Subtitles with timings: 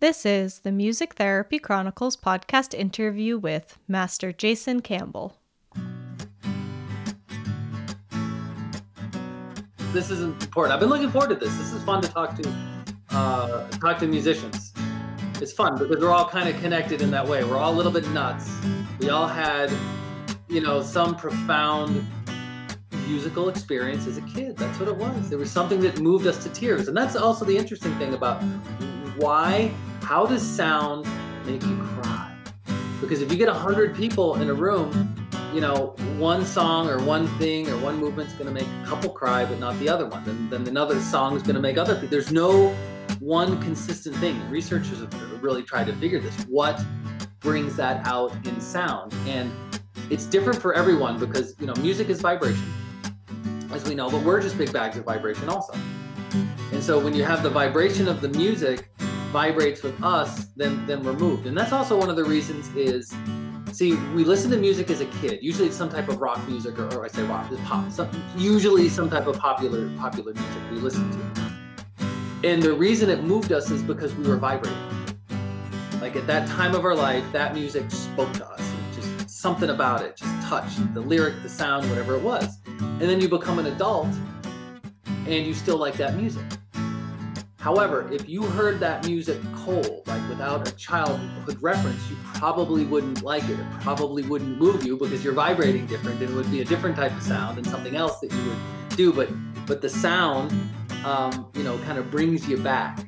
[0.00, 5.36] This is the Music Therapy Chronicles podcast interview with Master Jason Campbell.
[9.92, 10.72] This is important.
[10.72, 11.54] I've been looking forward to this.
[11.58, 12.54] This is fun to talk to
[13.10, 14.72] uh, talk to musicians.
[15.38, 17.44] It's fun because we're all kind of connected in that way.
[17.44, 18.50] We're all a little bit nuts.
[19.00, 19.70] We all had,
[20.48, 22.06] you know, some profound
[23.06, 24.56] musical experience as a kid.
[24.56, 25.28] That's what it was.
[25.28, 28.42] There was something that moved us to tears, and that's also the interesting thing about
[29.18, 29.70] why
[30.10, 31.06] how does sound
[31.46, 32.34] make you cry?
[33.00, 35.14] Because if you get a hundred people in a room,
[35.54, 39.10] you know, one song or one thing or one movement's going to make a couple
[39.10, 40.24] cry, but not the other one.
[40.24, 42.08] Then, then another song is going to make other people.
[42.08, 42.74] There's no
[43.20, 44.36] one consistent thing.
[44.50, 46.34] Researchers have really tried to figure this.
[46.48, 46.84] What
[47.38, 49.14] brings that out in sound?
[49.28, 49.52] And
[50.10, 52.68] it's different for everyone because you know music is vibration,
[53.70, 55.72] as we know, but we're just big bags of vibration also.
[56.72, 58.89] And so when you have the vibration of the music
[59.30, 61.46] vibrates with us, then then we're moved.
[61.46, 63.14] And that's also one of the reasons is
[63.72, 65.38] see we listen to music as a kid.
[65.42, 67.90] Usually it's some type of rock music or, or I say rock, it's pop.
[67.90, 71.50] Some, usually some type of popular popular music we listen to.
[72.48, 74.78] And the reason it moved us is because we were vibrating.
[76.00, 78.72] Like at that time of our life, that music spoke to us.
[78.94, 82.58] Just something about it, just touch the lyric, the sound, whatever it was.
[82.78, 84.08] And then you become an adult
[85.26, 86.42] and you still like that music.
[87.60, 93.22] However, if you heard that music cold, like without a childhood reference, you probably wouldn't
[93.22, 93.60] like it.
[93.60, 96.96] It probably wouldn't move you because you're vibrating different and it would be a different
[96.96, 99.12] type of sound and something else that you would do.
[99.12, 99.28] But
[99.66, 100.52] but the sound,
[101.04, 103.06] um, you know, kind of brings you back.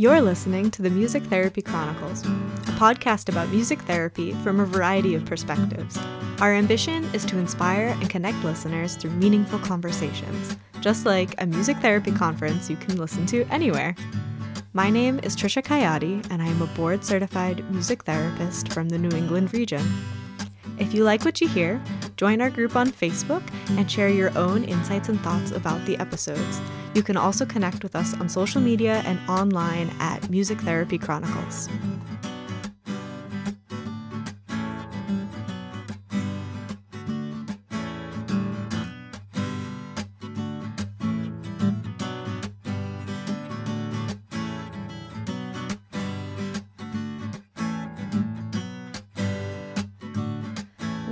[0.00, 5.14] You're listening to the Music Therapy Chronicles, a podcast about music therapy from a variety
[5.14, 5.98] of perspectives.
[6.40, 11.76] Our ambition is to inspire and connect listeners through meaningful conversations, just like a music
[11.80, 13.94] therapy conference you can listen to anywhere.
[14.72, 18.96] My name is Trisha Kayati, and I am a board certified music therapist from the
[18.96, 19.86] New England region.
[20.80, 21.78] If you like what you hear,
[22.16, 23.42] join our group on Facebook
[23.78, 26.60] and share your own insights and thoughts about the episodes.
[26.94, 31.68] You can also connect with us on social media and online at Music Therapy Chronicles.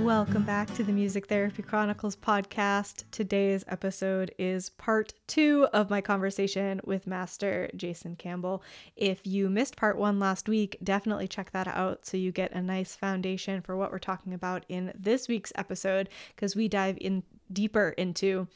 [0.09, 3.03] Welcome back to the Music Therapy Chronicles podcast.
[3.11, 8.63] Today's episode is part two of my conversation with Master Jason Campbell.
[8.95, 12.61] If you missed part one last week, definitely check that out so you get a
[12.63, 17.21] nice foundation for what we're talking about in this week's episode because we dive in
[17.53, 18.47] deeper into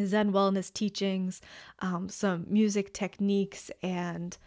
[0.00, 1.40] Zen wellness teachings,
[1.80, 4.38] um, some music techniques, and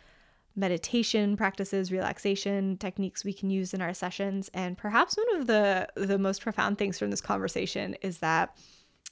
[0.56, 4.50] meditation practices, relaxation techniques we can use in our sessions.
[4.53, 8.57] And perhaps one of the the most profound things from this conversation is that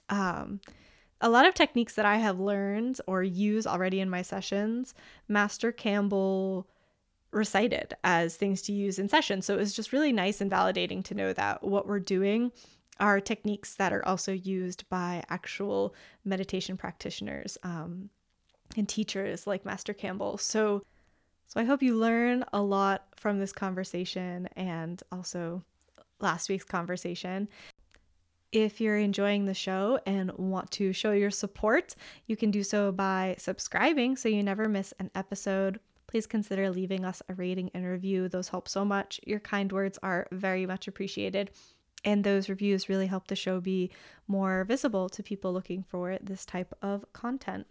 [0.10, 0.60] um,
[1.22, 4.94] a lot of techniques that I have learned or use already in my sessions,
[5.28, 6.68] Master Campbell
[7.32, 9.46] recited as things to use in sessions.
[9.46, 12.52] So it was just really nice and validating to know that what we're doing
[13.00, 15.94] are techniques that are also used by actual
[16.26, 18.10] meditation practitioners um,
[18.76, 20.38] and teachers like Master Campbell.
[20.38, 20.84] So
[21.50, 25.64] so I hope you learn a lot from this conversation and also
[26.20, 27.50] last week's conversation.
[28.52, 31.96] If you're enjoying the show and want to show your support,
[32.28, 35.80] you can do so by subscribing so you never miss an episode.
[36.06, 38.30] Please consider leaving us a rating and review.
[38.30, 39.20] Those help so much.
[39.26, 41.50] Your kind words are very much appreciated.
[42.06, 43.90] And those reviews really help the show be
[44.28, 47.66] more visible to people looking for this type of content.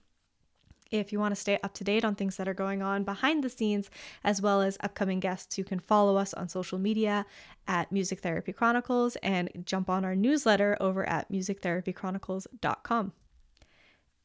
[0.91, 3.45] If you want to stay up to date on things that are going on behind
[3.45, 3.91] the scenes,
[4.25, 7.27] as well as upcoming guests, you can follow us on social media
[7.67, 13.13] at Music Therapy Chronicles and jump on our newsletter over at musictherapychronicles.com.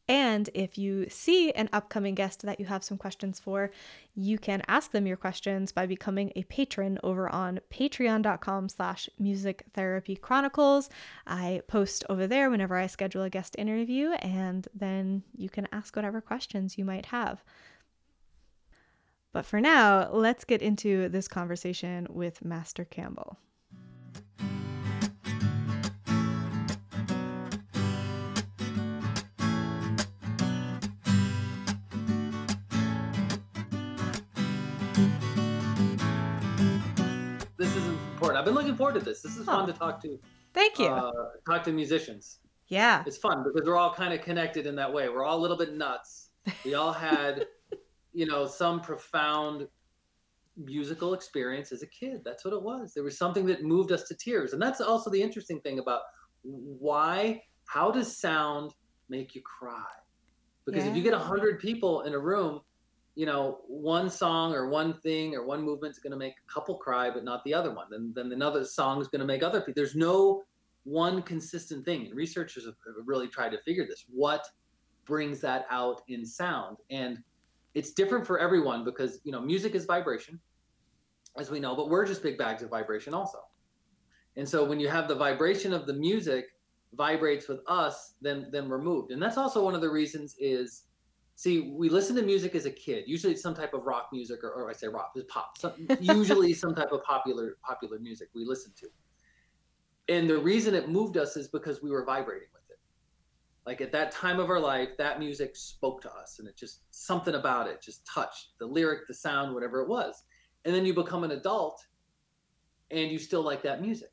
[0.08, 3.72] And if you see an upcoming guest that you have some questions for,
[4.16, 9.64] you can ask them your questions by becoming a patron over on patreon.com slash music
[9.74, 10.90] therapy chronicles.
[11.26, 15.96] I post over there whenever I schedule a guest interview, and then you can ask
[15.96, 17.42] whatever questions you might have.
[19.32, 23.40] But for now, let's get into this conversation with Master Campbell.
[38.44, 39.22] I've been looking forward to this.
[39.22, 40.20] This is fun oh, to talk to.
[40.54, 40.88] Thank you.
[40.88, 41.12] Uh,
[41.50, 42.40] talk to musicians.
[42.68, 43.02] Yeah.
[43.08, 45.08] It's fun because we're all kind of connected in that way.
[45.08, 46.32] We're all a little bit nuts.
[46.66, 47.46] We all had,
[48.14, 49.70] you know, some profound
[50.58, 52.20] musical experience as a kid.
[52.26, 52.94] That's what it was.
[52.94, 54.52] There was something that moved us to tears.
[54.52, 56.02] And that's also the interesting thing about
[56.42, 58.74] why, how does sound
[59.08, 59.86] make you cry?
[60.66, 60.92] Because yeah.
[60.92, 62.60] if you get a hundred people in a room,
[63.16, 66.52] you know, one song or one thing or one movement is going to make a
[66.52, 67.86] couple cry, but not the other one.
[67.90, 69.74] Then, then another song is going to make other people.
[69.76, 70.44] There's no
[70.84, 72.08] one consistent thing.
[72.08, 72.76] And researchers have
[73.06, 74.06] really tried to figure this.
[74.10, 74.48] What
[75.06, 76.78] brings that out in sound?
[76.90, 77.20] And
[77.74, 80.40] it's different for everyone because you know music is vibration
[81.38, 83.40] as we know but we're just big bags of vibration also
[84.38, 86.46] and so when you have the vibration of the music
[86.94, 90.84] vibrates with us then then we're moved and that's also one of the reasons is
[91.36, 93.06] see we listen to music as a kid.
[93.08, 95.58] Usually some type of rock music or, or i say rock it's pop.
[95.58, 98.88] Some, usually some type of popular popular music we listen to.
[100.10, 102.80] And the reason it moved us is because we were vibrating with it.
[103.66, 106.82] like at that time of our life that music spoke to us and it just
[106.92, 110.24] something about it just touched the lyric the sound whatever it was.
[110.66, 111.86] And then you become an adult
[112.92, 114.13] and you still like that music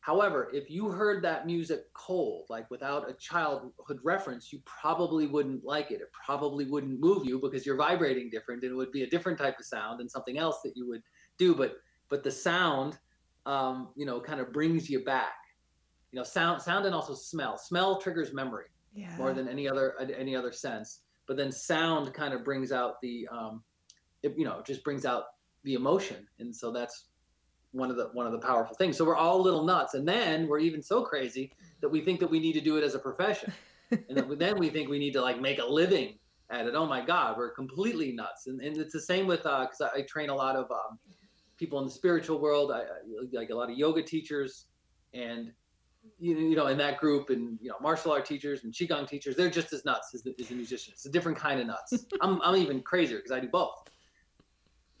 [0.00, 5.64] however if you heard that music cold like without a childhood reference you probably wouldn't
[5.64, 6.00] like it.
[6.00, 9.38] It probably wouldn't move you because you're vibrating different and it would be a different
[9.38, 11.02] type of sound and something else that you would
[11.38, 11.54] do.
[11.54, 11.76] But
[12.08, 12.98] but the sound
[13.46, 15.34] um, you know kind of brings you back.
[16.12, 17.56] You know sound sound and also smell.
[17.58, 19.14] Smell triggers memory yeah.
[19.16, 21.00] more than any other any other sense.
[21.26, 23.62] But then sound kind of brings out the um
[24.22, 25.24] it, you know just brings out
[25.64, 26.26] the emotion.
[26.38, 27.06] And so that's
[27.72, 30.48] one of the one of the powerful things so we're all little nuts and then
[30.48, 32.98] we're even so crazy that we think that we need to do it as a
[32.98, 33.52] profession
[33.90, 36.18] and then, then we think we need to like make a living
[36.50, 39.60] at it oh my god we're completely nuts and, and it's the same with uh
[39.60, 40.98] because I, I, train a lot of um,
[41.56, 42.84] people in the spiritual world I, I
[43.32, 44.66] like a lot of yoga teachers
[45.14, 45.52] and
[46.18, 49.36] you, you know, in that group and, you know, martial art teachers and Qigong teachers,
[49.36, 50.94] they're just as nuts as the, as the musicians.
[50.96, 52.06] It's a different kind of nuts.
[52.20, 53.74] I'm, I'm even crazier because I do both.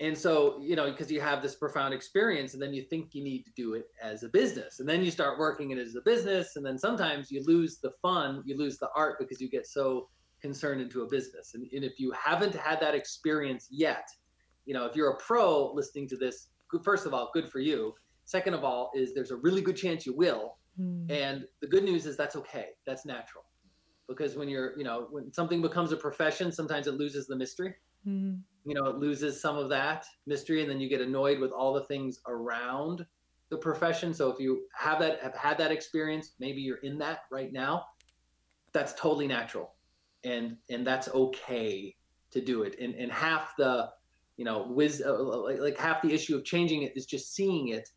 [0.00, 3.22] And so, you know, because you have this profound experience and then you think you
[3.22, 4.80] need to do it as a business.
[4.80, 6.56] And then you start working it as a business.
[6.56, 10.08] And then sometimes you lose the fun, you lose the art because you get so
[10.40, 11.52] concerned into a business.
[11.54, 14.08] And, and if you haven't had that experience yet,
[14.64, 16.48] you know, if you're a pro listening to this,
[16.82, 17.94] first of all, good for you.
[18.24, 21.10] Second of all, is there's a really good chance you will Mm.
[21.10, 22.68] And the good news is that's okay.
[22.86, 23.44] That's natural.
[24.08, 27.74] Because when you're, you know, when something becomes a profession, sometimes it loses the mystery.
[28.06, 28.40] Mm.
[28.64, 31.72] You know, it loses some of that mystery, and then you get annoyed with all
[31.72, 33.06] the things around
[33.48, 34.12] the profession.
[34.14, 37.86] So if you have that, have had that experience, maybe you're in that right now.
[38.72, 39.74] That's totally natural,
[40.24, 41.96] and and that's okay
[42.30, 42.78] to do it.
[42.78, 43.90] And and half the,
[44.36, 47.68] you know, whiz, uh, like, like half the issue of changing it is just seeing
[47.68, 47.88] it,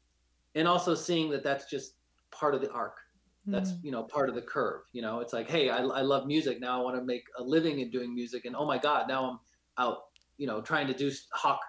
[0.56, 1.95] and also seeing that that's just
[2.31, 2.98] part of the arc
[3.45, 3.83] that's mm.
[3.83, 6.60] you know part of the curve you know it's like hey I, I love music
[6.62, 9.30] now i want to make a living in doing music and oh my god now
[9.30, 9.39] i'm
[9.77, 9.98] out
[10.38, 11.60] you know trying to do hawk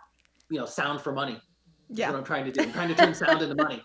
[0.51, 1.41] you know sound for money.
[1.89, 2.11] That's yeah.
[2.11, 2.63] what i'm trying to do.
[2.63, 3.83] I'm trying to turn sound into money.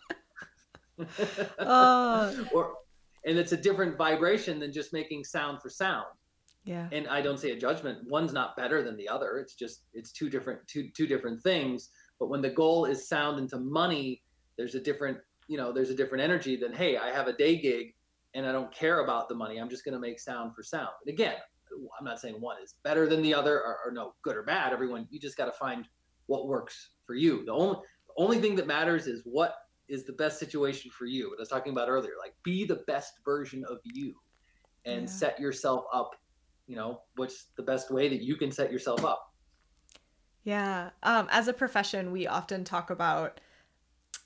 [1.57, 2.33] Uh.
[2.53, 2.73] or
[3.25, 6.07] and it's a different vibration than just making sound for sound.
[6.65, 6.87] Yeah.
[6.91, 7.99] And i don't say a judgment.
[8.09, 9.37] One's not better than the other.
[9.37, 11.89] It's just it's two different two two different things.
[12.19, 14.21] But when the goal is sound into money
[14.59, 15.17] there's a different
[15.47, 17.95] you know there's a different energy than hey i have a day gig
[18.35, 19.57] and i don't care about the money.
[19.57, 20.89] I'm just going to make sound for sound.
[21.05, 21.37] And again
[21.97, 24.73] i'm not saying one is better than the other or, or no good or bad.
[24.73, 25.87] Everyone you just got to find
[26.27, 27.43] what works for you.
[27.45, 29.55] The only the only thing that matters is what
[29.87, 31.29] is the best situation for you.
[31.29, 34.13] What i was talking about earlier like be the best version of you
[34.85, 35.07] and yeah.
[35.07, 36.11] set yourself up
[36.67, 39.33] you know what's the best way that you can set yourself up.
[40.43, 43.39] Yeah um, as a profession we often talk about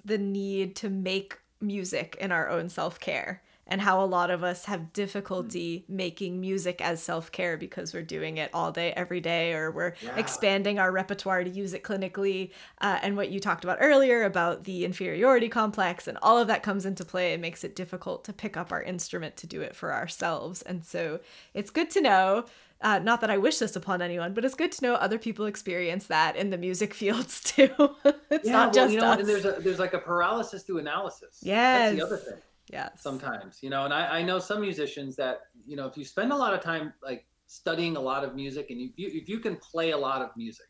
[0.05, 4.43] the need to make music in our own self care and how a lot of
[4.43, 5.96] us have difficulty mm.
[5.96, 9.93] making music as self care because we're doing it all day, every day, or we're
[10.01, 10.15] yeah.
[10.15, 12.51] expanding our repertoire to use it clinically.
[12.82, 16.63] Uh, and what you talked about earlier about the inferiority complex and all of that
[16.63, 19.75] comes into play and makes it difficult to pick up our instrument to do it
[19.75, 20.62] for ourselves.
[20.62, 21.20] And so
[21.53, 22.46] it's good to know
[22.84, 25.46] uh, not that I wish this upon anyone, but it's good to know other people
[25.46, 27.70] experience that in the music fields too.
[28.29, 29.20] it's yeah, not well, just you know, us.
[29.20, 31.39] And there's a, there's like a paralysis through analysis.
[31.41, 32.39] Yeah, that's the other thing.
[32.72, 36.05] Yeah, sometimes you know, and I, I know some musicians that you know if you
[36.05, 39.22] spend a lot of time like studying a lot of music and you, if you
[39.22, 40.67] if you can play a lot of music,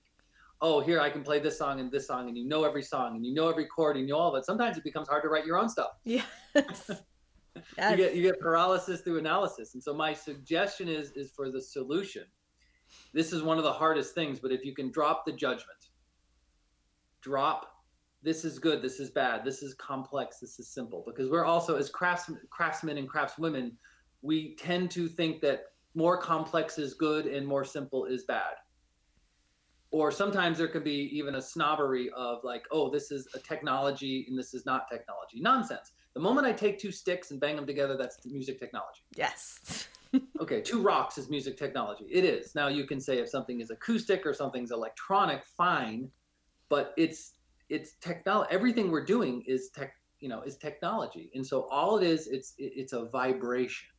[0.61, 3.15] oh here I can play this song and this song and you know every song
[3.15, 4.45] and you know every chord and you know all that.
[4.45, 5.91] Sometimes it becomes hard to write your own stuff.
[6.03, 6.25] Yes.
[6.55, 6.91] Yes.
[7.77, 9.75] You get you get paralysis through analysis.
[9.75, 12.23] And so my suggestion is is for the solution.
[13.13, 15.89] This is one of the hardest things, but if you can drop the judgment,
[17.21, 17.72] drop
[18.23, 21.03] this is good, this is bad, this is complex, this is simple.
[21.05, 23.73] Because we're also, as craftsmen, craftsmen and craftswomen,
[24.21, 28.55] we tend to think that more complex is good and more simple is bad.
[29.91, 34.25] Or sometimes there can be even a snobbery of like, oh, this is a technology
[34.27, 35.39] and this is not technology.
[35.39, 35.91] Nonsense.
[36.13, 39.01] The moment I take two sticks and bang them together, that's music technology.
[39.15, 39.87] Yes.
[40.39, 42.05] okay, two rocks is music technology.
[42.09, 42.55] It is.
[42.55, 46.09] Now you can say if something is acoustic or something's electronic, fine,
[46.69, 47.33] but it's
[47.73, 48.49] it's technology.
[48.53, 51.31] Everything we're doing is tech, you know, is technology.
[51.33, 53.89] And so all it is, it's it's a vibration.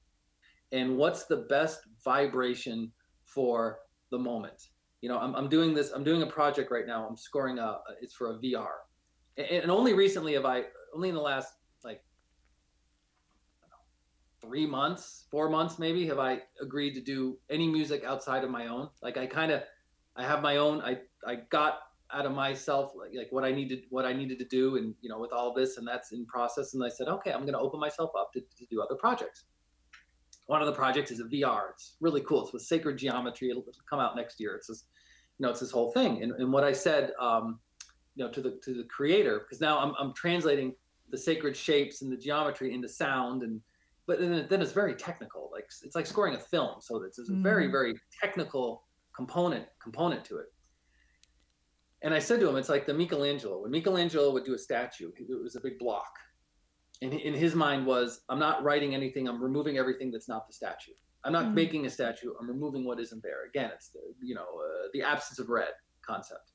[0.71, 2.93] And what's the best vibration
[3.25, 4.69] for the moment?
[5.01, 5.91] You know, I'm, I'm doing this.
[5.91, 7.07] I'm doing a project right now.
[7.07, 7.79] I'm scoring a.
[8.01, 8.77] It's for a VR,
[9.37, 10.63] and, and only recently have I.
[10.95, 11.53] Only in the last
[11.83, 12.01] like
[14.41, 18.69] three months, four months maybe, have I agreed to do any music outside of my
[18.69, 18.89] own.
[19.03, 19.63] Like I kind of,
[20.15, 20.81] I have my own.
[20.81, 21.81] I I got
[22.13, 25.09] out of myself like, like what I needed what I needed to do and you
[25.09, 26.75] know with all this and that's in process.
[26.75, 29.45] And I said okay I'm going to open myself up to, to do other projects.
[30.47, 32.45] One of the projects is a VR it's really cool.
[32.45, 33.51] It's with sacred geometry.
[33.51, 34.55] It'll come out next year.
[34.57, 34.85] It's this
[35.39, 36.23] you know it's this whole thing.
[36.23, 37.59] And, and what I said um,
[38.15, 40.75] you know to the to the creator because now I'm, I'm translating
[41.11, 43.61] the sacred shapes and the geometry into sound and
[44.07, 45.49] but then, then it's very technical.
[45.53, 46.77] Like it's like scoring a film.
[46.81, 47.71] So it's, it's a very mm.
[47.71, 48.83] very technical
[49.17, 50.47] component component to it
[52.05, 53.63] and I said to him, it's like the Michelangelo.
[53.63, 56.13] When Michelangelo would do a statue, it was a big block.
[57.01, 59.27] And in his mind was, I'm not writing anything.
[59.27, 60.93] I'm removing everything that's not the statue.
[61.25, 61.55] I'm not mm-hmm.
[61.55, 62.35] making a statue.
[62.39, 63.47] I'm removing what isn't there.
[63.49, 65.73] Again, it's the you know uh, the absence of red
[66.07, 66.53] concept.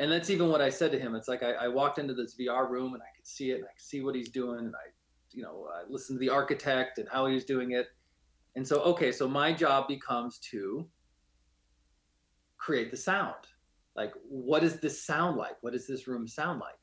[0.00, 1.14] And that's even what I said to him.
[1.14, 3.64] It's like I, I, walked into this VR room and I could see it and
[3.64, 4.90] I could see what he's doing and I,
[5.32, 7.88] you know, I listened to the architect and how he was doing it.
[8.54, 10.88] And so, okay, so my job becomes to
[12.58, 13.34] create the sound
[13.98, 15.56] like what does this sound like?
[15.60, 16.82] What does this room sound like?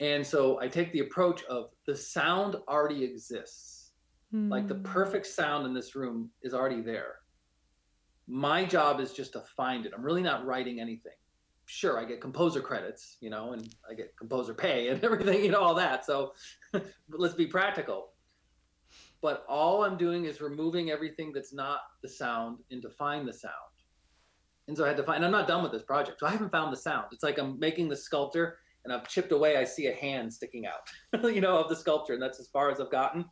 [0.00, 3.82] And so i take the approach of the sound already exists.
[4.34, 4.50] Mm.
[4.50, 4.82] like the hmm.
[4.82, 7.12] perfect sound in this room is already there.
[8.26, 9.92] My job is just to find it.
[9.94, 11.18] I'm really not writing anything.
[11.66, 15.50] Sure i get composer credits you know and i get composer pay and everything you
[15.50, 16.32] know all that so
[17.24, 18.00] let's be practical.
[19.22, 23.32] But all i'm doing is removing everything that's not the sound and to find the
[23.46, 23.73] sound
[24.66, 26.20] and so I had to find, I'm not done with this project.
[26.20, 27.06] So I haven't found the sound.
[27.12, 29.56] It's like I'm making the sculpture and I've chipped away.
[29.56, 30.88] I see a hand sticking out,
[31.34, 32.14] you know, of the sculpture.
[32.14, 33.24] And that's as far as I've gotten.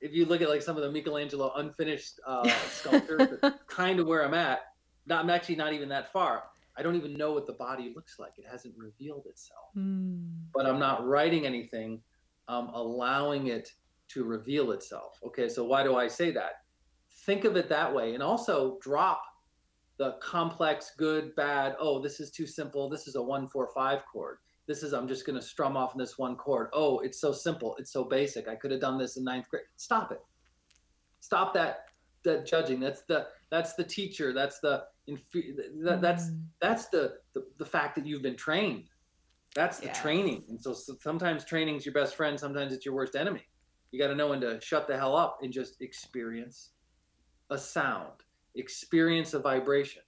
[0.00, 4.24] If you look at like some of the Michelangelo unfinished uh, sculptures, kind of where
[4.24, 4.60] I'm at.
[5.06, 6.44] Not, I'm actually not even that far.
[6.76, 8.32] I don't even know what the body looks like.
[8.38, 9.70] It hasn't revealed itself.
[9.76, 10.30] Mm.
[10.54, 12.00] But I'm not writing anything.
[12.46, 13.72] I'm allowing it
[14.08, 15.18] to reveal itself.
[15.26, 16.62] Okay, so why do I say that?
[17.26, 18.14] Think of it that way.
[18.14, 19.22] And also drop
[19.98, 21.76] the complex, good, bad.
[21.78, 22.88] Oh, this is too simple.
[22.88, 24.38] This is a one, four, five chord.
[24.66, 26.68] This is I'm just going to strum off in this one chord.
[26.72, 27.74] Oh, it's so simple.
[27.78, 28.48] It's so basic.
[28.48, 29.64] I could have done this in ninth grade.
[29.76, 30.20] Stop it.
[31.20, 31.86] Stop that
[32.24, 32.78] that judging.
[32.78, 34.32] That's the that's the teacher.
[34.32, 34.84] That's the
[35.82, 36.42] that, that's mm.
[36.60, 38.84] that's the, the the fact that you've been trained.
[39.54, 40.00] That's the yes.
[40.00, 40.44] training.
[40.48, 42.38] And so, so sometimes training's your best friend.
[42.38, 43.42] Sometimes it's your worst enemy.
[43.90, 46.72] You got to know when to shut the hell up and just experience
[47.50, 48.22] a sound
[48.58, 50.02] experience a vibration.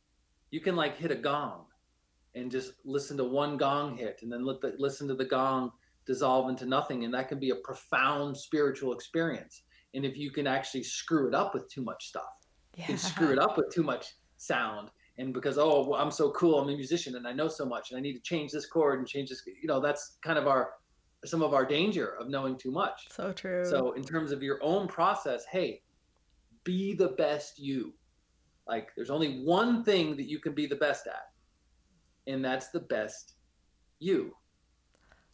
[0.50, 1.66] You can like hit a gong
[2.34, 5.72] and just listen to one gong hit and then let the, listen to the gong
[6.06, 7.04] dissolve into nothing.
[7.04, 9.62] And that can be a profound spiritual experience.
[9.94, 12.22] And if you can actually screw it up with too much stuff,
[12.76, 12.82] yeah.
[12.82, 14.90] you can screw it up with too much sound.
[15.18, 17.90] And because, oh, well, I'm so cool, I'm a musician and I know so much
[17.90, 20.46] and I need to change this chord and change this, you know, that's kind of
[20.46, 20.70] our,
[21.24, 23.08] some of our danger of knowing too much.
[23.10, 23.64] So true.
[23.64, 25.82] So, in terms of your own process, hey,
[26.64, 27.92] be the best you.
[28.66, 31.30] Like there's only one thing that you can be the best at,
[32.26, 33.34] and that's the best
[33.98, 34.34] you.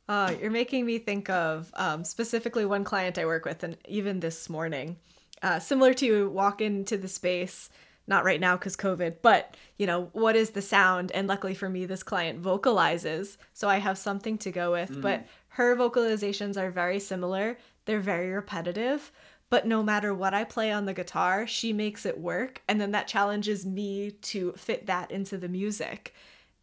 [0.09, 4.21] Uh, you're making me think of um, specifically one client I work with, and even
[4.21, 4.97] this morning,
[5.43, 7.71] uh, similar to walk into the space,
[8.07, 11.11] not right now because COVID, but you know, what is the sound?
[11.13, 14.93] And luckily for me, this client vocalizes, so I have something to go with.
[14.93, 15.03] Mm.
[15.03, 19.11] But her vocalizations are very similar, they're very repetitive,
[19.49, 22.63] but no matter what I play on the guitar, she makes it work.
[22.69, 26.15] And then that challenges me to fit that into the music.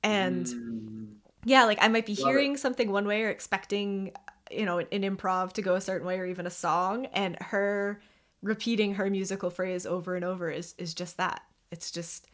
[0.04, 1.08] And mm.
[1.46, 2.60] yeah, like I might be Love hearing it.
[2.60, 4.12] something one way or expecting,
[4.52, 7.06] you know, an, an improv to go a certain way or even a song.
[7.08, 8.02] And her
[8.42, 11.42] repeating her musical phrase over and over is is just that.
[11.72, 12.28] It's just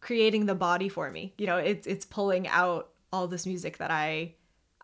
[0.00, 1.32] creating the body for me.
[1.38, 4.34] You know, it's it's pulling out all this music that I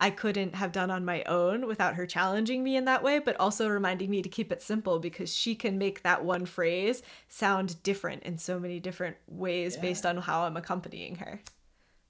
[0.03, 3.37] I couldn't have done on my own without her challenging me in that way, but
[3.39, 7.81] also reminding me to keep it simple because she can make that one phrase sound
[7.85, 9.83] different in so many different ways yeah.
[9.83, 11.41] based on how I'm accompanying her.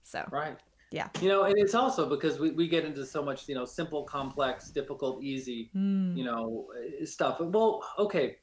[0.04, 0.56] So right,
[0.90, 1.08] Yeah.
[1.20, 4.04] You know, and it's also because we, we get into so much, you know, simple,
[4.04, 6.16] complex, difficult, easy, Mm.
[6.16, 7.40] you know, uh, stuff.
[7.40, 8.38] Well, okay.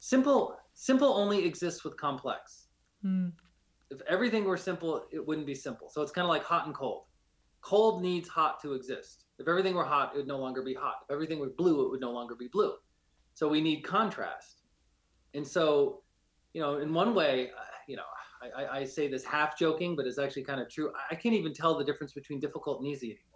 [0.00, 2.66] Simple simple only exists with complex.
[3.04, 3.30] Mm.
[3.90, 5.88] If everything were simple, it wouldn't be simple.
[5.88, 7.04] So it's kind of like hot and cold.
[7.62, 9.24] Cold needs hot to exist.
[9.38, 10.96] If everything were hot, it would no longer be hot.
[11.08, 12.74] If everything were blue, it would no longer be blue.
[13.34, 14.62] So we need contrast.
[15.34, 16.02] And so,
[16.52, 18.02] you know, in one way, uh, you know,
[18.56, 20.90] I, I, say this half joking, but it's actually kind of true.
[20.96, 23.32] I- I can't even tell the difference between difficult and easy anymore.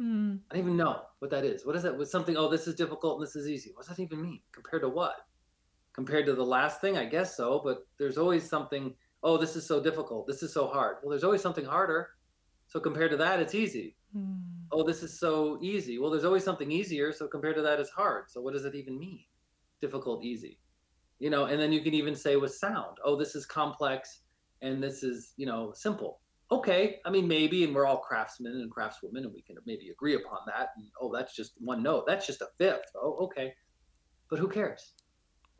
[0.00, 0.40] Mm.
[0.50, 1.64] I don't even know what that is.
[1.64, 1.96] What is that?
[1.96, 3.72] With something, oh, this is difficult and this is easy.
[3.74, 4.42] What does that even mean?
[4.52, 5.16] Compared to what?
[5.94, 7.60] Compared to the last thing, I guess so.
[7.64, 10.26] But there's always something, oh, this is so difficult.
[10.26, 10.98] This is so hard.
[11.02, 12.10] Well, there's always something harder.
[12.72, 13.96] So compared to that, it's easy.
[14.16, 14.40] Mm.
[14.72, 15.98] Oh, this is so easy.
[15.98, 17.12] Well, there's always something easier.
[17.12, 18.30] So compared to that, it's hard.
[18.30, 19.26] So what does it even mean?
[19.82, 20.58] Difficult, easy.
[21.18, 24.22] You know, and then you can even say with sound, oh, this is complex
[24.62, 26.22] and this is, you know, simple.
[26.50, 26.98] Okay.
[27.04, 30.38] I mean, maybe, and we're all craftsmen and craftswomen, and we can maybe agree upon
[30.46, 30.68] that.
[30.78, 32.04] And, oh, that's just one note.
[32.06, 32.90] That's just a fifth.
[32.96, 33.52] Oh, okay.
[34.30, 34.94] But who cares?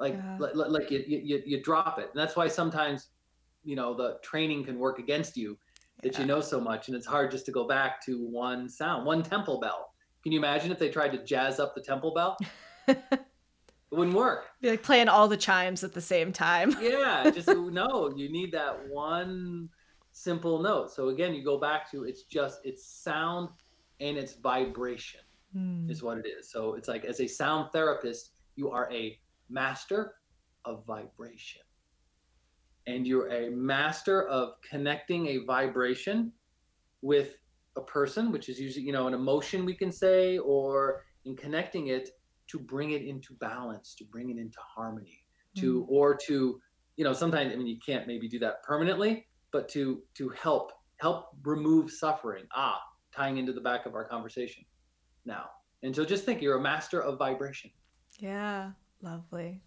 [0.01, 0.39] Like, Yeah.
[0.41, 2.09] li- li- like you, you, you drop it.
[2.11, 3.11] And that's why sometimes,
[3.65, 5.59] you know, the training can work against you
[6.03, 9.07] that you know so much and it's hard just to go back to one sound
[9.07, 9.93] one temple bell.
[10.23, 12.37] Can you imagine if they tried to jazz up the temple bell?
[13.93, 14.47] It wouldn't work.
[14.63, 16.75] Be like playing all the chimes at the same time.
[16.81, 19.69] yeah just no you need that one
[20.13, 20.91] simple note.
[20.91, 23.51] So again you go back to it's just it's sound
[24.01, 25.21] and it's vibration
[25.55, 25.91] Mm.
[25.91, 26.51] is what it is.
[26.51, 29.19] So it's like as a sound therapist you are a
[29.51, 30.15] master
[30.65, 31.61] of vibration
[32.87, 36.33] and you're a master of connecting a vibration
[37.01, 37.37] with
[37.77, 41.89] a person which is usually you know an emotion we can say or in connecting
[41.89, 42.11] it
[42.49, 45.25] to bring it into balance to bring it into harmony
[45.57, 46.59] to or to
[46.97, 50.73] you know sometimes i mean you can't maybe do that permanently but to to help
[50.99, 52.45] help remove suffering.
[52.55, 52.81] Ah
[53.15, 54.65] tying into the back of our conversation
[55.25, 55.45] now.
[55.83, 57.71] And so just think you're a master of vibration.
[58.19, 58.71] Yeah,
[59.03, 59.63] lovely.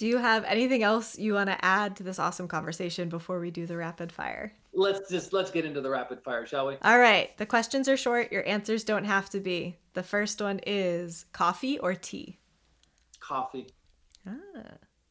[0.00, 3.50] Do you have anything else you want to add to this awesome conversation before we
[3.50, 4.50] do the rapid fire?
[4.72, 7.98] let's just let's get into the rapid fire shall we All right, the questions are
[7.98, 8.32] short.
[8.32, 9.76] Your answers don't have to be.
[9.92, 12.38] The first one is coffee or tea?
[13.20, 13.66] coffee
[14.26, 14.32] Ah.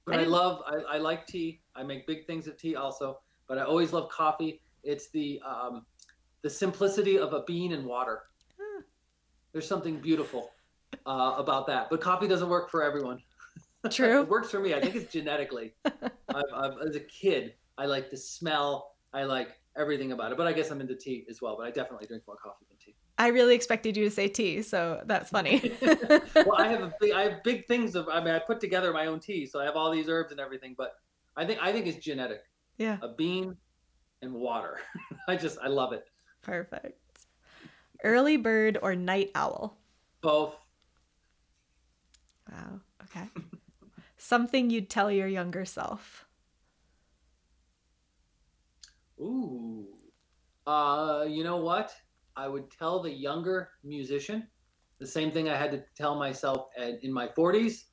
[0.05, 3.19] but I I, love I, I like tea i make big things of tea also
[3.47, 5.85] but i always love coffee it's the um
[6.41, 8.23] the simplicity of a bean and water
[8.59, 8.81] Ah.
[9.53, 10.51] there's something beautiful
[11.05, 13.19] uh, about that but coffee doesn't work for everyone
[13.89, 14.21] True.
[14.21, 18.09] it works for me i think it's genetically I've, I've, as a kid i like
[18.09, 21.55] the smell i like everything about it but i guess i'm into tea as well
[21.57, 24.61] but i definitely drink more coffee than tea I really expected you to say tea,
[24.61, 25.73] so that's funny.
[25.81, 28.07] well, I have a big, I have big things of.
[28.07, 30.39] I mean, I put together my own tea, so I have all these herbs and
[30.39, 30.73] everything.
[30.77, 30.93] But
[31.35, 32.43] I think I think it's genetic.
[32.77, 33.57] yeah, A bean
[34.21, 34.79] and water.
[35.27, 36.05] I just I love it.
[36.43, 36.97] perfect.
[38.05, 39.77] Early bird or night owl?
[40.21, 40.55] Both.
[42.49, 42.79] Wow.
[43.03, 43.27] Okay.
[44.29, 46.27] Something you'd tell your younger self.
[49.19, 49.87] Ooh.
[50.67, 51.91] Uh, you know what?
[52.35, 54.47] I would tell the younger musician
[54.99, 57.85] the same thing I had to tell myself at, in my 40s.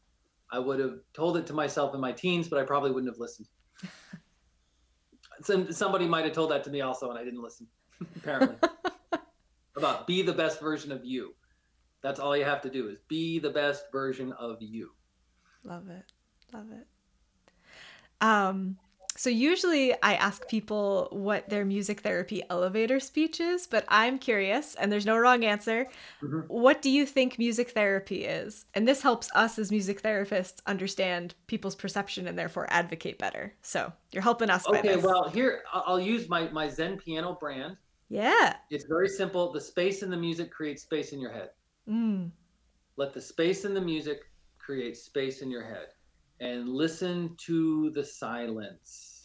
[0.53, 3.18] I would have told it to myself in my teens, but I probably wouldn't have
[3.18, 3.49] listened.
[5.42, 7.66] Some, somebody might have told that to me also, and I didn't listen.
[8.14, 8.59] Apparently,
[9.79, 11.35] about be the best version of you.
[12.03, 14.90] That's all you have to do is be the best version of you.
[15.64, 16.12] Love it.
[16.57, 16.87] Love it.
[18.21, 18.79] Um,
[19.16, 24.75] so usually I ask people what their music therapy elevator speech is, but I'm curious,
[24.75, 25.88] and there's no wrong answer.
[26.23, 26.49] Mhm.
[26.49, 28.66] What do you think music therapy is?
[28.75, 33.55] And this helps us as music therapists understand people's perception and therefore advocate better.
[33.62, 37.35] So you're helping us by Okay, well here I'll I'll use my my Zen piano
[37.35, 37.77] brand.
[38.09, 38.57] yeah.
[38.71, 39.53] It's very simple.
[39.53, 41.51] The space in the music creates space in your head.
[41.88, 42.31] Mm.
[42.97, 45.88] Let the space in the music create space in your head
[46.40, 49.25] and listen to the silence.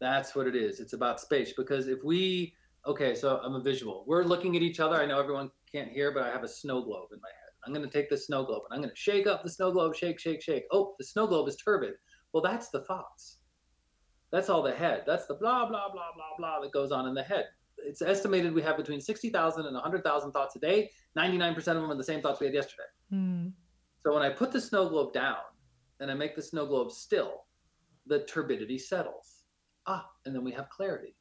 [0.00, 0.80] That's what it is.
[0.80, 2.54] It's about space because if we,
[2.86, 4.04] okay, so I'm a visual.
[4.06, 4.96] We're looking at each other.
[4.96, 7.48] I know everyone can't hear, but I have a snow globe in my head.
[7.66, 9.72] I'm going to take the snow globe and I'm going to shake up the snow
[9.72, 10.64] globe, shake, shake, shake.
[10.72, 11.94] Oh, the snow globe is turbid.
[12.32, 13.38] Well, that's the thoughts.
[14.30, 15.02] That's all the head.
[15.06, 17.46] That's the blah, blah, blah, blah, blah that goes on in the head.
[17.78, 20.90] It's estimated we have between 60,000 and 100,000 thoughts a day.
[21.16, 22.88] 99% of them are the same thoughts we had yesterday.
[23.12, 23.52] Mm.
[24.04, 25.36] So when I put the snow globe down
[26.00, 27.44] and I make the snow globe still,
[28.06, 29.44] the turbidity settles.
[29.86, 31.14] Ah, and then we have clarity.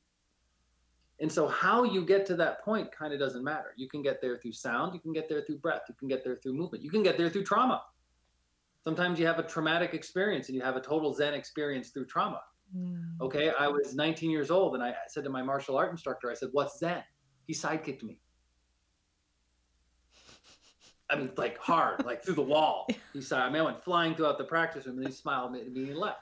[1.20, 3.74] And so how you get to that point kind of doesn't matter.
[3.76, 6.24] You can get there through sound, you can get there through breath, you can get
[6.24, 7.82] there through movement, you can get there through trauma.
[8.84, 12.42] Sometimes you have a traumatic experience and you have a total Zen experience through trauma.
[12.76, 13.20] Mm.
[13.20, 16.36] Okay, I was 19 years old and I said to my martial art instructor, I
[16.36, 17.04] said, What's Zen?
[17.48, 18.22] He sidekicked me.
[21.10, 22.88] I mean, like hard, like through the wall.
[23.14, 25.72] He saw I mean, I went flying throughout the practice room and he smiled at
[25.72, 26.20] me and left.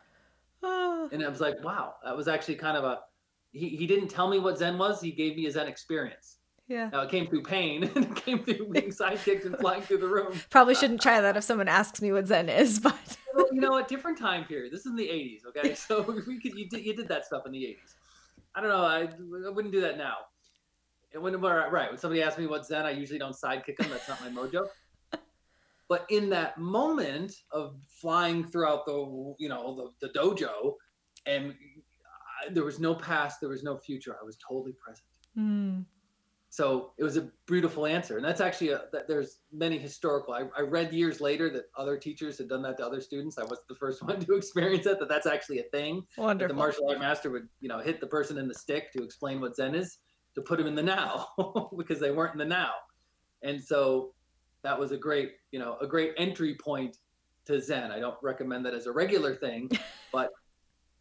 [1.12, 3.02] And I was like, wow, that was actually kind of a,
[3.52, 5.02] he, he didn't tell me what Zen was.
[5.02, 6.38] He gave me a Zen experience.
[6.68, 6.90] Yeah.
[6.92, 10.08] Now it came through pain and it came through being sidekicked and flying through the
[10.08, 10.34] room.
[10.50, 13.78] Probably shouldn't try that if someone asks me what Zen is, but well, you know,
[13.78, 14.74] a different time period.
[14.74, 15.76] This is in the 80s, okay?
[15.76, 17.96] So we could you did you did that stuff in the 80s.
[18.56, 18.84] I don't know.
[18.84, 19.10] I,
[19.48, 20.16] I wouldn't do that now.
[21.16, 23.90] And when right when somebody asks me what Zen, I usually don't sidekick them.
[23.90, 24.68] That's not my mojo.
[25.88, 30.74] But in that moment of flying throughout the you know the, the dojo,
[31.28, 31.54] and
[32.44, 34.16] I, there was no past, there was no future.
[34.20, 35.08] I was totally present.
[35.38, 35.86] Mm
[36.56, 40.44] so it was a beautiful answer and that's actually a, that there's many historical I,
[40.58, 43.68] I, read years later that other teachers had done that to other students i wasn't
[43.68, 46.56] the first one to experience it that that's actually a thing Wonderful.
[46.56, 49.42] the martial art master would you know hit the person in the stick to explain
[49.42, 49.98] what zen is
[50.36, 51.30] to put them in the now
[51.78, 52.72] because they weren't in the now.
[53.44, 54.14] And so
[54.64, 56.98] that was a great you know a great entry point
[57.46, 57.92] to zen.
[57.92, 59.70] I don't recommend that as a regular thing
[60.12, 60.32] but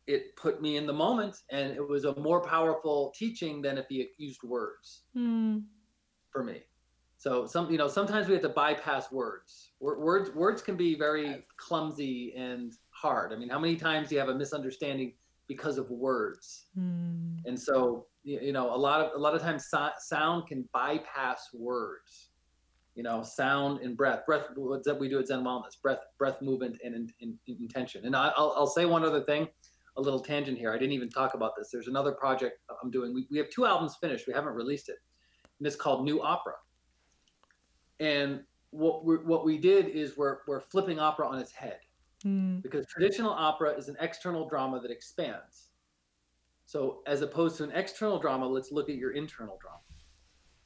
[0.06, 3.86] it put me in the moment and it was a more powerful teaching than if
[3.88, 5.62] he used words mm.
[6.30, 6.62] for me.
[7.16, 9.70] So some you know sometimes we have to bypass words.
[9.80, 13.32] Words words can be very clumsy and hard.
[13.32, 15.14] I mean how many times do you have a misunderstanding
[15.48, 16.66] because of words?
[16.78, 17.38] Mm.
[17.46, 21.48] and so you know a lot of a lot of times so- sound can bypass
[21.52, 22.30] words
[22.94, 26.76] you know sound and breath breath what we do at zen wellness breath breath movement
[26.82, 29.48] and, and, and intention and I'll, I'll say one other thing
[29.96, 30.72] a little tangent here.
[30.72, 31.70] I didn't even talk about this.
[31.72, 33.14] There's another project I'm doing.
[33.14, 34.26] We, we have two albums finished.
[34.26, 34.96] We haven't released it.
[35.58, 36.54] And it's called New Opera.
[38.00, 41.78] And what we what we did is we're we're flipping opera on its head.
[42.24, 42.60] Mm.
[42.60, 45.68] Because traditional opera is an external drama that expands.
[46.66, 49.80] So as opposed to an external drama, let's look at your internal drama.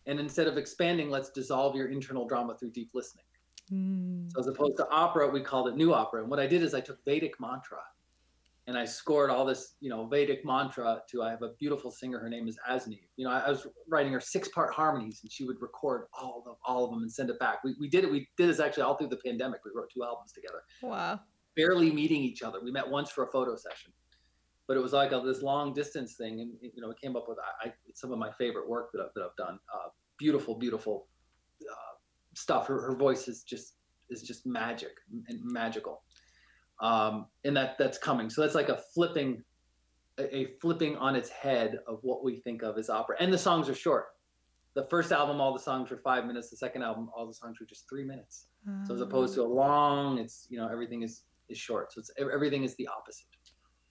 [0.07, 3.25] And instead of expanding, let's dissolve your internal drama through deep listening.
[3.73, 4.31] Mm.
[4.33, 6.23] So as opposed to opera, we called it new opera.
[6.23, 7.81] And what I did is I took Vedic mantra
[8.67, 11.23] and I scored all this, you know, Vedic mantra to.
[11.23, 12.19] I have a beautiful singer.
[12.19, 13.01] Her name is Asni.
[13.17, 16.57] You know, I, I was writing her six-part harmonies, and she would record all of
[16.67, 17.65] all of them and send it back.
[17.65, 18.11] We, we did it.
[18.11, 19.65] We did this actually all through the pandemic.
[19.65, 20.63] We wrote two albums together.
[20.83, 21.21] Wow.
[21.57, 22.59] Barely meeting each other.
[22.63, 23.91] We met once for a photo session,
[24.69, 27.25] but it was like a, this long distance thing, and you know, we came up
[27.29, 29.59] with I, some of my favorite work that I've, that I've done.
[29.75, 31.09] Uh, beautiful, beautiful
[31.63, 31.97] uh,
[32.35, 32.69] stuff.
[32.69, 33.75] Her, her voice is just
[34.11, 34.93] is just magic
[35.29, 36.03] and magical
[36.81, 38.31] um, and that that's coming.
[38.31, 39.43] So that's like a flipping,
[40.19, 43.17] a, a, flipping on its head of what we think of as opera.
[43.21, 44.07] And the songs are short.
[44.75, 46.51] The first album, all the songs were five minutes.
[46.51, 48.47] The second album, all the songs were just three minutes.
[48.87, 51.93] So as opposed to a long, it's you know everything is is short.
[51.93, 53.27] So it's everything is the opposite.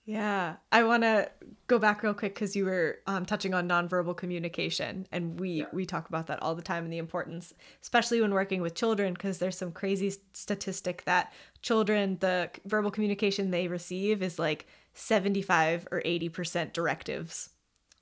[0.08, 1.30] Yeah, I want to
[1.66, 5.66] go back real quick because you were um, touching on nonverbal communication, and we yeah.
[5.70, 9.12] we talk about that all the time and the importance, especially when working with children,
[9.12, 15.86] because there's some crazy statistic that children the verbal communication they receive is like 75
[15.92, 17.50] or 80 percent directives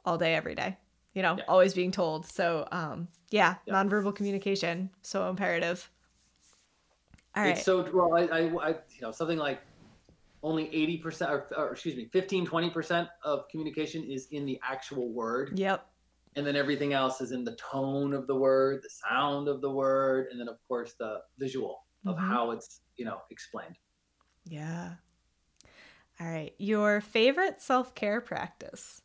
[0.05, 0.77] all day every day.
[1.13, 1.45] You know, yeah.
[1.49, 2.25] always being told.
[2.25, 5.91] So, um, yeah, yeah, nonverbal communication so imperative.
[7.35, 7.57] All right.
[7.57, 8.15] It's so well.
[8.15, 9.61] I, I, I you know something like
[10.43, 15.59] only 80% or, or, excuse me 15 20% of communication is in the actual word.
[15.59, 15.87] Yep.
[16.37, 19.71] And then everything else is in the tone of the word the sound of the
[19.71, 22.31] word and then of course the visual of mm-hmm.
[22.31, 23.77] how it's you know explained.
[24.45, 24.93] Yeah.
[26.21, 26.55] All right.
[26.59, 29.03] Your favorite self-care practice?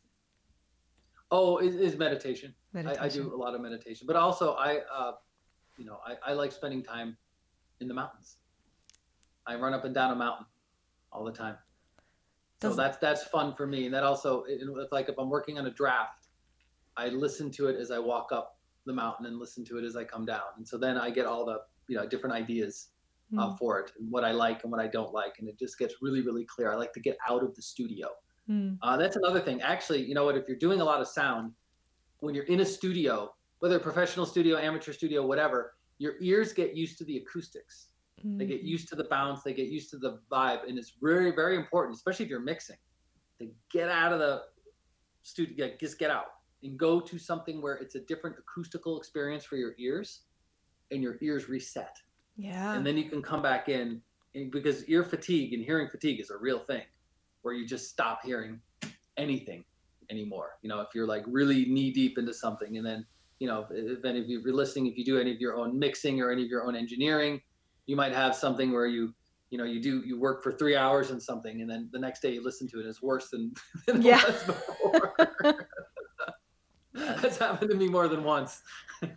[1.30, 3.02] Oh is, is meditation, meditation.
[3.02, 5.12] I, I, do a lot of meditation but also i uh,
[5.78, 7.16] you know I, I like spending time
[7.80, 8.36] in the mountains.
[9.46, 10.46] I run up and down a mountain
[11.12, 11.56] all the time.
[12.60, 13.86] So that's that's fun for me.
[13.86, 16.28] And that also, it's like if I'm working on a draft,
[16.96, 19.96] I listen to it as I walk up the mountain and listen to it as
[19.96, 20.42] I come down.
[20.56, 22.88] And so then I get all the you know different ideas
[23.36, 23.58] uh, mm.
[23.58, 25.96] for it and what I like and what I don't like, and it just gets
[26.00, 26.72] really really clear.
[26.72, 28.08] I like to get out of the studio.
[28.48, 28.78] Mm.
[28.80, 29.60] Uh, that's another thing.
[29.62, 30.36] Actually, you know what?
[30.36, 31.52] If you're doing a lot of sound,
[32.20, 36.76] when you're in a studio, whether a professional studio, amateur studio, whatever, your ears get
[36.76, 37.88] used to the acoustics.
[38.26, 38.38] Mm-hmm.
[38.38, 38.68] They get mm-hmm.
[38.68, 41.96] used to the bounce, they get used to the vibe, and it's very, very important,
[41.96, 42.76] especially if you're mixing,
[43.38, 44.42] to get out of the
[45.22, 46.26] studio, just get out
[46.62, 50.22] and go to something where it's a different acoustical experience for your ears,
[50.90, 51.96] and your ears reset.
[52.36, 52.74] Yeah.
[52.74, 54.00] And then you can come back in,
[54.50, 56.82] because ear fatigue and hearing fatigue is a real thing,
[57.42, 58.60] where you just stop hearing
[59.16, 59.64] anything
[60.10, 60.50] anymore.
[60.62, 63.06] You know, if you're like really knee deep into something, and then
[63.40, 65.76] you know, if any of you are listening, if you do any of your own
[65.76, 67.40] mixing or any of your own engineering,
[67.86, 69.14] you might have something where you
[69.50, 72.20] you know, you do you work for three hours and something, and then the next
[72.22, 73.52] day you listen to it, it's worse than,
[73.86, 74.24] than Yeah.
[74.24, 75.14] was before.
[76.94, 78.62] That's happened to me more than once.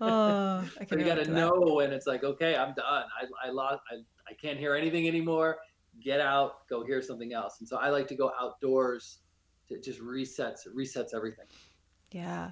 [0.00, 1.36] Oh, I can you got to relate to that.
[1.36, 3.04] know when it's like, okay, I'm done.
[3.20, 3.80] I, I lost.
[3.90, 3.96] I,
[4.28, 5.58] I can't hear anything anymore.
[6.02, 6.66] Get out.
[6.68, 7.56] Go hear something else.
[7.60, 9.18] And so I like to go outdoors.
[9.68, 11.44] To just resets It resets everything.
[12.10, 12.50] Yeah.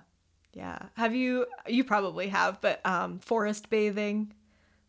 [0.52, 0.78] Yeah.
[0.94, 4.32] Have you you probably have, but um forest bathing,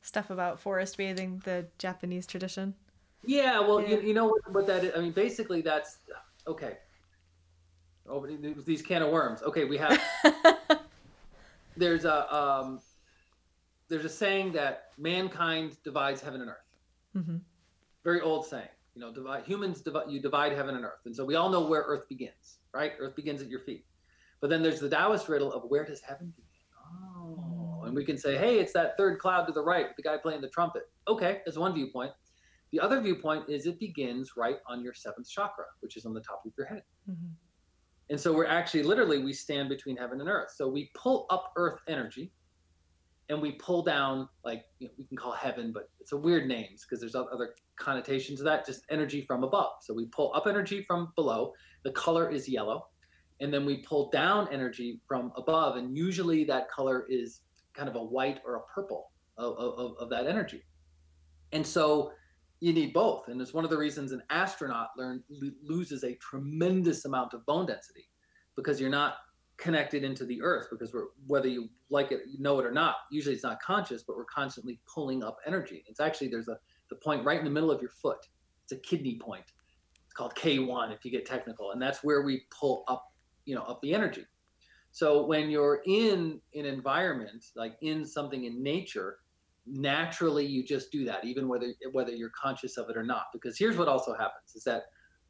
[0.01, 2.75] stuff about forest bathing, the Japanese tradition.
[3.23, 3.59] Yeah.
[3.59, 3.97] Well, Yeah.
[3.97, 4.93] You, you know what, what that is.
[4.95, 5.99] I mean, basically, that's
[6.47, 6.77] okay.
[8.09, 9.41] Oh, these can of worms.
[9.43, 10.01] Okay, we have
[11.77, 12.81] there's a um,
[13.87, 17.25] there's a saying that mankind divides heaven and earth.
[17.25, 17.37] hmm
[18.03, 18.67] very old saying.
[18.95, 21.61] You know, divide humans divide you divide heaven and earth, and so we all know
[21.61, 22.93] where earth begins, right?
[22.99, 23.85] Earth begins at your feet.
[24.41, 26.50] But then there's the Taoist riddle of where does heaven begin?
[27.91, 30.39] And we can say, hey, it's that third cloud to the right, the guy playing
[30.39, 30.83] the trumpet.
[31.09, 32.13] Okay, that's one viewpoint.
[32.71, 36.21] The other viewpoint is it begins right on your seventh chakra, which is on the
[36.21, 36.83] top of your head.
[37.05, 37.33] hmm
[38.09, 40.51] And so we're actually literally we stand between heaven and earth.
[40.55, 42.31] So we pull up earth energy
[43.27, 46.47] and we pull down like you know, we can call heaven, but it's a weird
[46.47, 49.73] names because there's other connotations of that, just energy from above.
[49.81, 51.51] So we pull up energy from below.
[51.83, 52.87] The color is yellow.
[53.41, 55.75] And then we pull down energy from above.
[55.75, 57.41] And usually that color is
[57.73, 60.63] kind of a white or a purple of, of, of that energy.
[61.51, 62.11] And so
[62.59, 63.27] you need both.
[63.27, 67.45] And it's one of the reasons an astronaut learn, lo- loses a tremendous amount of
[67.45, 68.07] bone density
[68.55, 69.15] because you're not
[69.57, 73.35] connected into the earth because we're whether you like it know it or not usually
[73.35, 75.83] it's not conscious but we're constantly pulling up energy.
[75.87, 76.57] It's actually there's a
[76.89, 78.17] the point right in the middle of your foot.
[78.63, 79.45] It's a kidney point.
[80.05, 81.71] It's called k1 if you get technical.
[81.71, 83.05] And that's where we pull up
[83.45, 84.25] you know up the energy
[84.91, 89.17] so when you're in an environment like in something in nature
[89.65, 93.25] naturally you just do that even whether whether you're conscious of it or not.
[93.33, 94.83] Because here's what also happens is that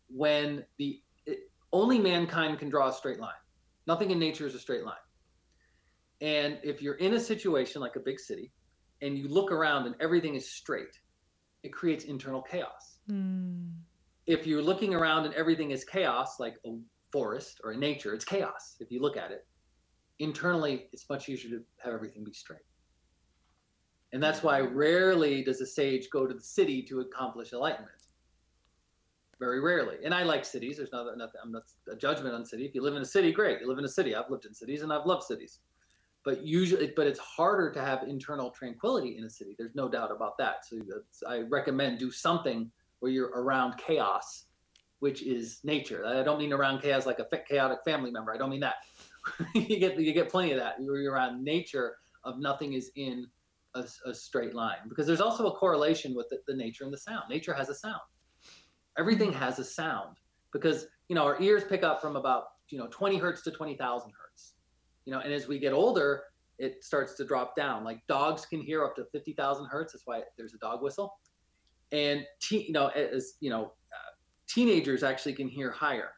[0.07, 1.39] when the it,
[1.73, 3.31] only mankind can draw a straight line.
[3.87, 4.95] Nothing in nature is a straight line.
[6.21, 8.51] And if you're in a situation like a big city
[9.01, 10.99] and you look around and everything is straight
[11.63, 12.97] it creates internal chaos.
[13.09, 13.71] Mm.
[14.27, 16.77] if you're looking around and everything is chaos like a
[17.11, 19.45] forest or a nature it's chaos if you look at it
[20.21, 22.59] internally it's much easier to have everything be straight.
[24.13, 27.91] And that's why rarely does a sage go to the city to accomplish enlightenment.
[29.39, 29.95] Very rarely.
[30.03, 30.77] And i like cities.
[30.77, 32.65] There's not, nothing i'm not a judgment on city.
[32.65, 33.61] If you live in a city great.
[33.61, 34.15] You live in a city.
[34.15, 35.59] I've lived in cities and i've loved cities.
[36.23, 39.55] But usually but it's harder to have internal tranquility in a city.
[39.57, 40.65] There's no doubt about that.
[40.65, 40.77] So
[41.27, 44.45] i recommend do something where you're around chaos
[45.01, 46.05] which is nature.
[46.05, 48.31] I don't mean around chaos like a chaotic family member.
[48.31, 48.75] I don't mean that
[49.55, 50.75] you get you get plenty of that.
[50.79, 53.27] You're around nature of nothing is in
[53.75, 54.77] a, a straight line.
[54.87, 57.23] Because there's also a correlation with the, the nature and the sound.
[57.29, 58.01] Nature has a sound.
[58.97, 60.17] Everything has a sound.
[60.53, 64.11] Because you know our ears pick up from about you know 20 hertz to 20,000
[64.11, 64.53] hertz.
[65.05, 66.23] You know and as we get older
[66.57, 67.83] it starts to drop down.
[67.83, 69.93] Like dogs can hear up to 50,000 hertz.
[69.93, 71.11] That's why there's a dog whistle.
[71.91, 74.11] And te- you know as you know uh,
[74.47, 76.09] teenagers actually can hear higher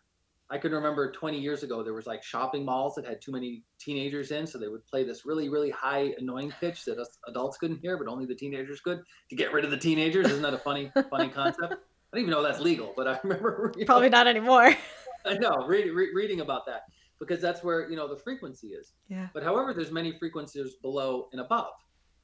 [0.53, 3.63] i can remember 20 years ago there was like shopping malls that had too many
[3.79, 7.57] teenagers in so they would play this really really high annoying pitch that us adults
[7.57, 10.53] couldn't hear but only the teenagers could to get rid of the teenagers isn't that
[10.53, 11.73] a funny funny concept
[12.13, 14.71] I don't even know if that's legal, but I remember you know, Probably not anymore.
[15.25, 16.81] I know read, re- reading about that
[17.19, 18.93] because that's where you know the frequency is.
[19.07, 19.29] Yeah.
[19.33, 21.71] But however, there's many frequencies below and above.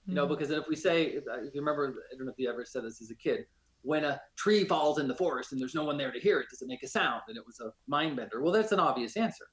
[0.05, 0.29] You know, Mm.
[0.29, 3.01] because if we say, if you remember, I don't know if you ever said this
[3.01, 3.47] as a kid,
[3.81, 6.47] when a tree falls in the forest and there's no one there to hear it,
[6.49, 7.21] does it make a sound?
[7.27, 8.41] And it was a mind bender.
[8.41, 9.45] Well, that's an obvious answer,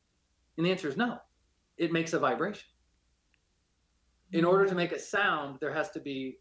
[0.56, 1.18] and the answer is no.
[1.76, 2.68] It makes a vibration.
[4.32, 6.38] In order to make a sound, there has to be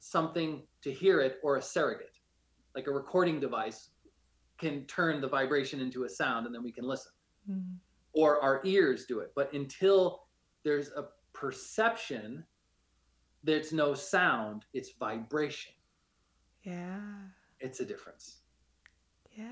[0.00, 2.18] something to hear it or a surrogate,
[2.74, 3.90] like a recording device
[4.58, 7.12] can turn the vibration into a sound and then we can listen
[7.50, 7.76] Mm.
[8.12, 9.32] or our ears do it.
[9.34, 10.28] But until
[10.62, 12.46] there's a perception,
[13.42, 15.72] there's no sound, it's vibration.
[16.62, 17.00] Yeah.
[17.60, 18.38] It's a difference.
[19.32, 19.46] Yeah.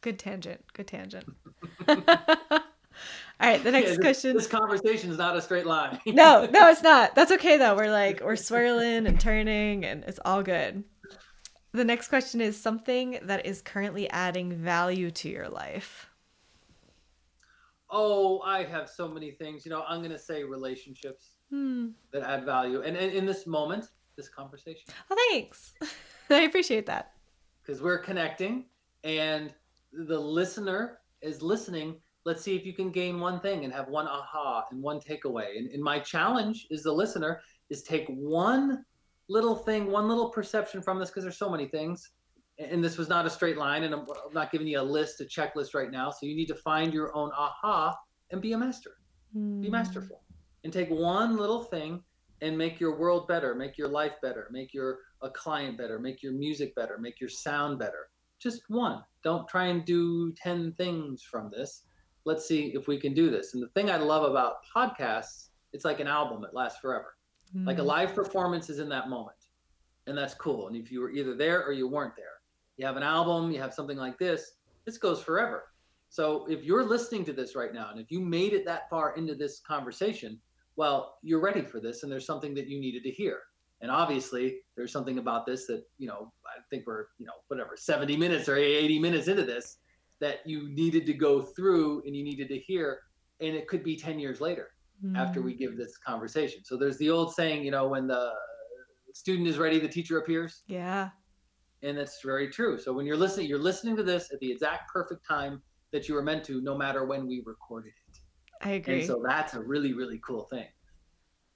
[0.00, 0.64] Good tangent.
[0.72, 1.26] Good tangent.
[1.88, 4.36] All right, the next Yeah, this- question.
[4.36, 6.00] This conversation is not a straight line.
[6.06, 7.14] no, no, it's not.
[7.14, 7.76] That's okay though.
[7.76, 10.82] We're like we're swirling and turning and it's all good.
[11.72, 16.10] The next question is something that is currently adding value to your life.
[17.90, 19.64] oh, I have so many things.
[19.64, 21.88] You know, I'm going to say relationships Hmm.
[22.12, 22.82] that add value.
[22.82, 23.86] And, and in this moment,
[24.18, 25.72] this conversation, Oh, thanks.
[26.30, 27.12] I appreciate that.
[27.64, 28.64] because we're connecting
[29.04, 29.54] and
[29.92, 31.96] the listener is listening.
[32.26, 35.56] Let's see if you can gain one thing and have one aha and one takeaway.
[35.56, 38.84] And, and my challenge is the listener is take one
[39.28, 42.10] little thing, one little perception from this, because there's so many things.
[42.58, 45.24] And this was not a straight line, and I'm not giving you a list, a
[45.24, 46.10] checklist right now.
[46.10, 47.96] So you need to find your own aha
[48.30, 48.90] and be a master.
[49.36, 49.62] Mm.
[49.62, 50.22] Be masterful
[50.64, 52.02] and take one little thing
[52.40, 56.22] and make your world better, make your life better, make your a client better, make
[56.22, 58.08] your music better, make your sound better.
[58.38, 59.02] Just one.
[59.24, 61.82] Don't try and do 10 things from this.
[62.24, 63.54] Let's see if we can do this.
[63.54, 67.16] And the thing I love about podcasts, it's like an album, it lasts forever.
[67.54, 67.86] Like a Mm.
[67.86, 69.36] live performance is in that moment.
[70.06, 70.68] And that's cool.
[70.68, 72.40] And if you were either there or you weren't there,
[72.76, 74.52] you have an album, you have something like this,
[74.84, 75.72] this goes forever.
[76.10, 79.14] So if you're listening to this right now, and if you made it that far
[79.16, 80.40] into this conversation,
[80.78, 83.40] well, you're ready for this, and there's something that you needed to hear.
[83.80, 87.76] And obviously, there's something about this that, you know, I think we're, you know, whatever,
[87.76, 89.78] 70 minutes or 80 minutes into this
[90.20, 93.00] that you needed to go through and you needed to hear.
[93.40, 94.68] And it could be 10 years later
[95.16, 95.44] after Mm.
[95.44, 96.64] we give this conversation.
[96.64, 98.32] So there's the old saying, you know, when the
[99.14, 100.62] student is ready, the teacher appears.
[100.68, 101.10] Yeah.
[101.82, 102.78] And that's very true.
[102.78, 105.60] So when you're listening, you're listening to this at the exact perfect time
[105.92, 108.07] that you were meant to, no matter when we recorded it.
[108.62, 108.98] I agree.
[108.98, 110.66] And so that's a really, really cool thing.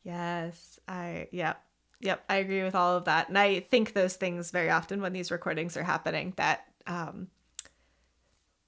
[0.04, 1.62] Yes, I yep.
[2.00, 3.28] Yep, I agree with all of that.
[3.28, 7.28] And I think those things very often when these recordings are happening that um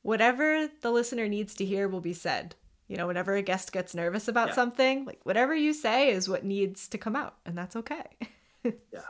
[0.03, 2.55] whatever the listener needs to hear will be said.
[2.87, 4.55] You know, whenever a guest gets nervous about Yeah.
[4.55, 8.05] something, like whatever you say is what needs to come out, and that's okay.
[8.93, 9.01] Yeah.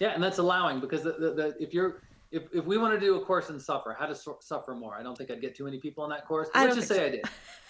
[0.00, 2.02] Yeah, and that's allowing because the, the, the if you're
[2.32, 4.96] if, if we want to do a course in suffer, how to su- suffer more,
[4.96, 6.48] I don't think I'd get too many people in that course.
[6.52, 7.24] I Let's just say I did.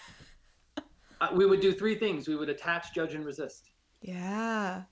[1.21, 2.27] uh, we would do three things.
[2.27, 4.83] We would attach, judge, and resist, yeah.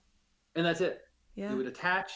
[0.55, 1.01] and that's it.
[1.35, 1.51] Yeah.
[1.51, 2.11] You would attach,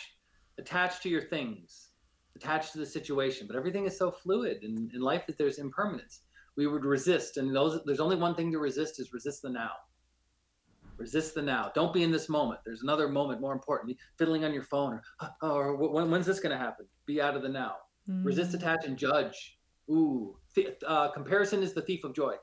[0.58, 1.90] attach to your things,
[2.36, 3.48] attach to the situation.
[3.48, 6.22] But everything is so fluid, and in life that there's impermanence.
[6.56, 9.72] We would resist, and those there's only one thing to resist is resist the now.
[10.98, 11.72] Resist the now.
[11.76, 12.62] Don't be in this moment.
[12.66, 13.96] There's another moment more important.
[14.18, 15.00] Fiddling on your phone,
[15.44, 16.88] or, or when, when's this going to happen?
[17.06, 17.76] Be out of the now.
[18.08, 18.56] Resist, Mm.
[18.56, 19.60] attach, and judge.
[19.92, 22.34] Ooh, Th- uh, comparison is the thief of joy.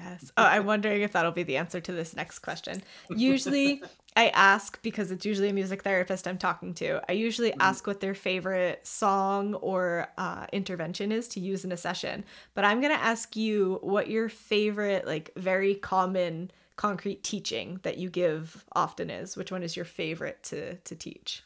[0.00, 0.30] Yes.
[0.36, 2.82] Oh, I'm wondering if that'll be the answer to this next question.
[3.10, 3.82] Usually,
[4.16, 7.00] I ask because it's usually a music therapist I'm talking to.
[7.08, 7.60] I usually Mhm.
[7.60, 12.24] ask what their favorite song or uh, intervention is to use in a session.
[12.54, 17.98] But I'm going to ask you what your favorite, like, very common concrete teaching that
[17.98, 19.36] you give often is.
[19.36, 21.42] Which one is your favorite to to teach?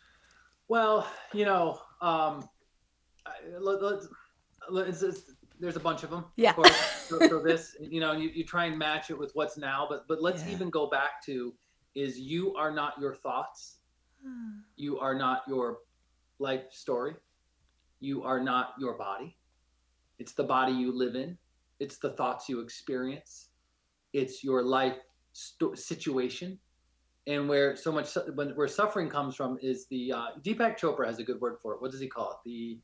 [0.69, 2.49] Well, you know, um,
[3.59, 4.03] let, let,
[4.71, 5.23] let- it's, it's,
[5.63, 6.25] there's a bunch of them.
[6.37, 6.55] Yeah.
[6.59, 6.67] Of
[7.09, 10.07] so, so this, you know, you, you try and match it with what's now, but
[10.09, 10.53] but let's Yeah.
[10.55, 11.55] even go back to
[11.95, 13.79] is you are not your thoughts.
[14.77, 15.79] You are not your
[16.41, 17.15] life story.
[18.01, 19.37] You are not your body.
[20.19, 21.39] It's the body you live in.
[21.79, 23.51] It's the thoughts you experience.
[24.13, 24.97] It's your life
[25.33, 26.59] sto- situation.
[27.29, 31.07] And where so much su- when where suffering comes from is the uh, Deepak Chopra
[31.07, 31.81] has a good word for it.
[31.83, 32.39] What does he call it?
[32.45, 32.81] The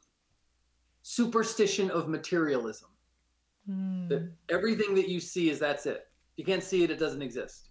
[1.08, 2.90] superstition of materialism.
[3.68, 4.10] Mm.
[4.10, 6.06] That everything that you see is that's it.
[6.36, 7.70] You can't see it; it doesn't exist.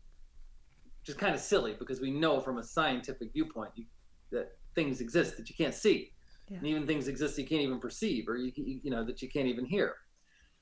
[1.01, 3.85] Which is kind of silly because we know from a scientific viewpoint you,
[4.31, 6.13] that things exist that you can't see,
[6.49, 6.57] Yeah.
[6.57, 9.29] and even things exist you can't even perceive, or you you you know that you
[9.29, 9.93] can't even hear.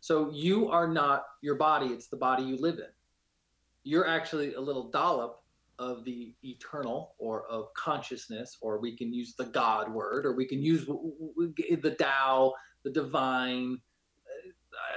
[0.01, 2.91] So you are not your body; it's the body you live in.
[3.83, 5.44] You're actually a little dollop
[5.79, 10.45] of the eternal or of consciousness, or we can use the God word, or we
[10.45, 13.79] can use the Tao, the divine.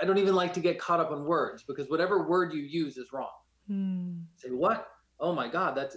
[0.00, 2.96] I don't even like to get caught up on words because whatever word you use
[2.96, 3.30] is wrong.
[3.70, 4.24] Mm.
[4.36, 4.88] Say what?
[5.20, 5.96] Oh my God, that's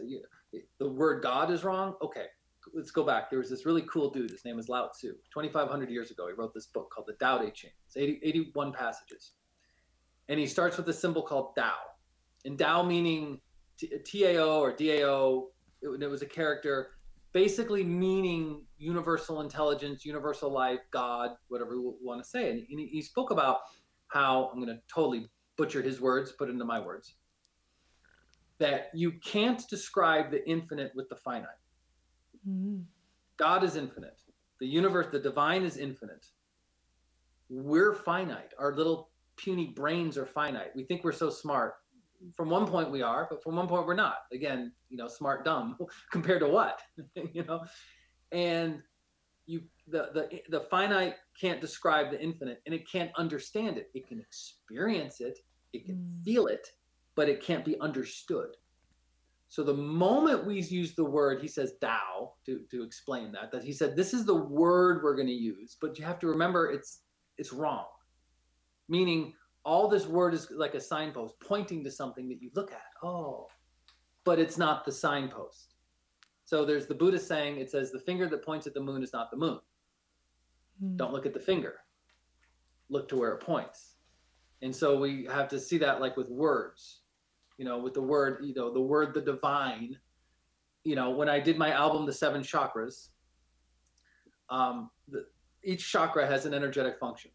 [0.79, 1.95] the word God is wrong.
[2.01, 2.25] Okay,
[2.73, 3.29] let's go back.
[3.29, 4.31] There was this really cool dude.
[4.31, 5.13] His name is Lao Tzu.
[5.33, 7.71] 2,500 years ago, he wrote this book called the Tao Te Ching.
[7.85, 9.33] It's 80, 81 passages,
[10.27, 11.77] and he starts with a symbol called Tao,
[12.45, 13.39] and Tao meaning
[14.05, 15.49] T-A-O or D-A-O.
[15.81, 16.91] It, it was a character,
[17.33, 22.49] basically meaning universal intelligence, universal life, God, whatever you want to say.
[22.49, 23.59] And he, spoke about
[24.07, 27.15] how I'm going to totally butcher his words, put into my words
[28.61, 31.47] that you can't describe the infinite with the finite.
[32.47, 32.83] Mm.
[33.37, 34.21] God is infinite.
[34.59, 36.27] The universe, the divine is infinite.
[37.49, 38.51] We're finite.
[38.59, 40.75] Our little puny brains are finite.
[40.75, 41.73] We think we're so smart.
[42.35, 44.17] From one point we are, but from one point we're not.
[44.31, 45.77] Again, you know, smart dumb
[46.11, 46.81] compared to what?
[47.33, 47.63] you know?
[48.31, 48.81] And
[49.47, 53.89] you the, the the finite can't describe the infinite and it can't understand it.
[53.93, 55.39] It can experience it,
[55.73, 56.23] it can Mm.
[56.23, 56.67] feel it,
[57.15, 58.55] but it can't be understood.
[59.49, 63.65] So the moment we use the word, he says Tao to, to explain that, that
[63.65, 66.71] he said, this is the word we're going to use, but you have to remember
[66.71, 67.01] it's
[67.37, 67.85] it's wrong.
[68.87, 69.33] Meaning
[69.63, 72.81] all this word is like a signpost pointing to something that you look at.
[73.03, 73.47] Oh,
[74.23, 75.75] but it's not the signpost.
[76.45, 79.13] So there's the Buddha saying, it says, the finger that points at the moon is
[79.13, 79.59] not the moon.
[80.83, 80.97] Mm.
[80.97, 81.75] Don't look at the finger,
[82.89, 83.95] look to where it points.
[84.61, 87.01] And so we have to see that like with words,
[87.57, 89.97] you know, with the word, you know, the word, the divine.
[90.83, 93.09] You know, when I did my album, The Seven Chakras,
[94.49, 95.25] um, the,
[95.63, 97.31] each chakra has an energetic function.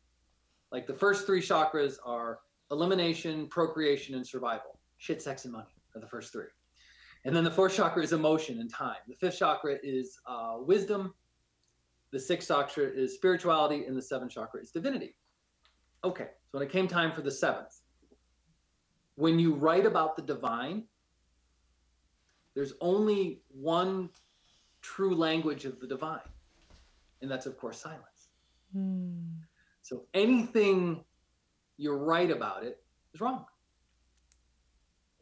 [0.73, 2.41] Like the first three chakras are
[2.71, 4.79] elimination, procreation, and survival.
[4.99, 6.47] Shit, sex, and money are the first three.
[7.25, 8.97] And then the fourth chakra is emotion and time.
[9.09, 11.15] The fifth chakra is uh, wisdom.
[12.13, 15.17] The sixth chakra is spirituality, and the seventh chakra is divinity.
[16.05, 17.81] Okay, so when it came time for the seventh,
[19.17, 20.85] when you write about the divine,
[22.55, 24.11] there's only one
[24.83, 26.21] true language of the divine,
[27.23, 28.31] and that's, of course, silence.
[28.77, 29.33] Mm.
[29.87, 31.05] So anything
[31.77, 32.83] you write about it
[33.15, 33.45] is wrong.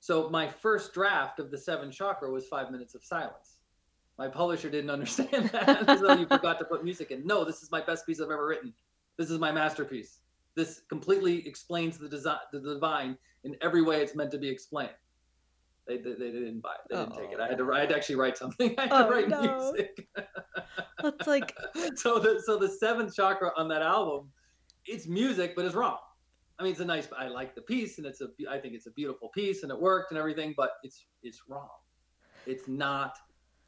[0.01, 3.59] So my first draft of the seven chakra was five minutes of silence.
[4.17, 7.27] My publisher didn't understand that, so you forgot to put music in.
[7.27, 8.73] No, this is my best piece I've ever written.
[9.19, 10.21] This is my masterpiece.
[10.55, 14.93] This completely explains the design, the divine in every way it's meant to be explained.
[15.87, 16.89] They, they, they didn't buy it.
[16.89, 17.41] They didn't take it.
[17.41, 17.71] I had to.
[17.71, 18.75] I had to actually write something.
[18.79, 19.43] I had Oh, to write no.
[19.73, 20.09] music.
[21.03, 21.55] That's like
[21.97, 24.31] so the so the seventh chakra on that album,
[24.87, 25.99] it's music, but it's wrong.
[26.59, 27.09] I mean, it's a nice.
[27.19, 28.29] I like the piece, and it's a.
[28.49, 31.69] I think it's a beautiful piece, and it worked and everything, but it's it's wrong.
[32.47, 33.17] It's not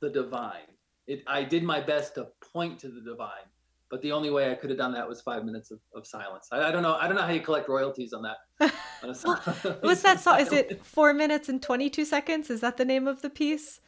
[0.01, 0.69] the divine.
[1.07, 1.23] It.
[1.27, 3.49] I did my best to point to the divine,
[3.91, 6.49] but the only way I could have done that was five minutes of, of silence.
[6.53, 6.95] I, I don't know.
[6.95, 8.37] I don't know how you collect royalties on that.
[9.03, 10.41] on Well, what's that song?
[10.41, 12.51] Is it four minutes and twenty two seconds?
[12.51, 13.81] Is that the name of the piece?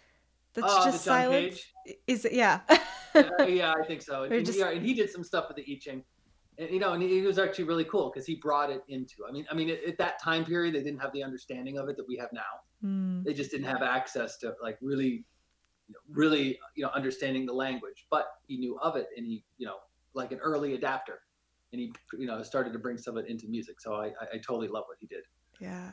[0.55, 1.61] That's oh, the just silence.
[2.07, 2.33] Is it?
[2.33, 2.61] Yeah.
[3.15, 4.25] yeah, yeah, I think so.
[4.31, 6.03] And, just- yeah, and he did some stuff with the I Ching,
[6.59, 9.25] and you know, and he was actually really cool because he brought it into.
[9.29, 11.89] I mean, I mean, at, at that time period, they didn't have the understanding of
[11.89, 12.41] it that we have now.
[12.85, 13.25] Mm.
[13.25, 15.25] They just didn't have access to like really,
[15.87, 18.07] you know, really, you know, understanding the language.
[18.11, 19.77] But he knew of it, and he, you know,
[20.15, 21.21] like an early adapter,
[21.73, 23.81] and he, you know, started to bring some of it into music.
[23.81, 25.23] So I, I, I totally love what he did.
[25.61, 25.93] Yeah.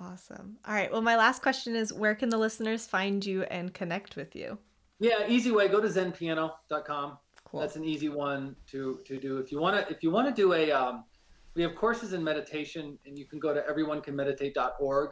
[0.00, 0.56] Awesome.
[0.66, 0.90] All right.
[0.90, 4.58] Well, my last question is where can the listeners find you and connect with you?
[4.98, 5.68] Yeah, easy way.
[5.68, 7.18] Go to zenpiano.com.
[7.54, 7.60] Cool.
[7.60, 9.38] That's an easy one to to do.
[9.38, 11.04] If you want to, if you want to do a, um,
[11.54, 15.10] we have courses in meditation, and you can go to everyonecanmeditate.org.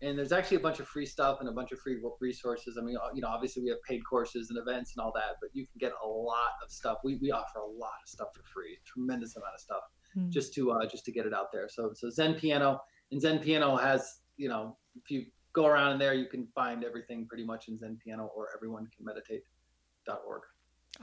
[0.00, 2.78] And there's actually a bunch of free stuff and a bunch of free resources.
[2.80, 5.50] I mean, you know, obviously we have paid courses and events and all that, but
[5.54, 6.98] you can get a lot of stuff.
[7.02, 9.82] We, we offer a lot of stuff for free, tremendous amount of stuff
[10.14, 10.30] Hmm.
[10.30, 11.68] just to uh, just to get it out there.
[11.68, 12.80] So so Zen Piano
[13.12, 16.84] and Zen Piano has you know if you go around in there you can find
[16.84, 20.42] everything pretty much in Zen Piano or everyonecanmeditate.org.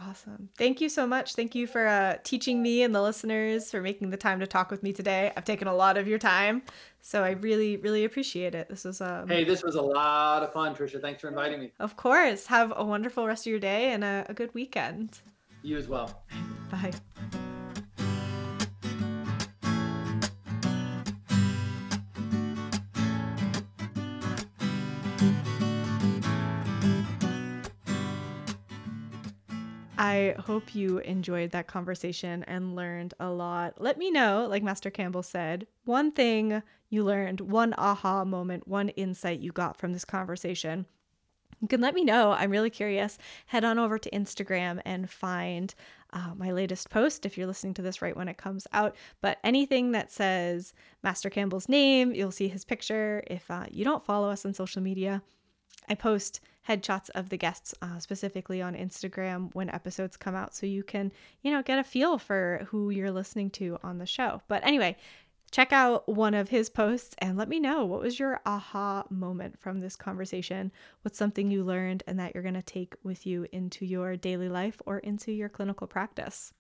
[0.02, 0.50] Awesome.
[0.58, 1.36] Thank you so much.
[1.36, 4.70] Thank you for uh, teaching me and the listeners for making the time to talk
[4.70, 5.32] with me today.
[5.38, 6.64] I've taken a lot of your time,
[7.02, 8.68] so I really, really appreciate it.
[8.68, 11.02] This was um, Hey, this was a lot of fun, Trisha.
[11.02, 11.72] Thanks for inviting me.
[11.80, 12.46] Of course.
[12.48, 15.22] Have a wonderful rest of your day and a, a good weekend.
[15.62, 16.24] You as well.
[16.70, 16.92] Bye.
[30.16, 33.82] I hope you enjoyed that conversation and learned a lot.
[33.82, 38.90] Let me know, like Master Campbell said, one thing you learned, one aha moment, one
[38.90, 40.86] insight you got from this conversation.
[41.60, 42.32] You can let me know.
[42.32, 43.18] I'm really curious.
[43.48, 45.76] Head on over to Instagram and find
[46.14, 48.96] uh, my latest post if you're listening to this right when it comes out.
[49.20, 53.22] But anything that says Master Campbell's name, you'll see his picture.
[53.28, 55.22] If uh, you don't follow us on social media,
[55.90, 60.66] I post headshots of the guests uh, specifically on Instagram when episodes come out so
[60.66, 61.12] you can,
[61.42, 64.42] you know, get a feel for who you're listening to on the show.
[64.48, 64.98] But anyway,
[65.52, 69.60] check out one of his posts and let me know what was your aha moment
[69.60, 70.72] from this conversation?
[71.04, 74.50] What's something you learned and that you're going to take with you into your daily
[74.50, 76.52] life or into your clinical practice?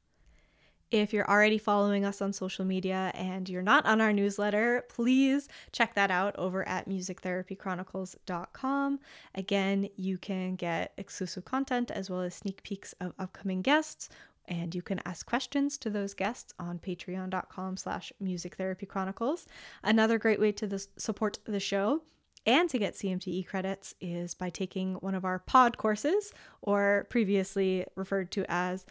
[0.95, 5.49] If you're already following us on social media and you're not on our newsletter, please
[5.73, 8.99] check that out over at musictherapychronicles.com.
[9.35, 14.07] Again, you can get exclusive content as well as sneak peeks of upcoming guests,
[14.45, 19.47] and you can ask questions to those guests on patreon.com slash musictherapychronicles.
[19.83, 22.03] Another great way to support the show
[22.45, 26.31] and to get CMTE credits is by taking one of our pod courses,
[26.61, 28.85] or previously referred to as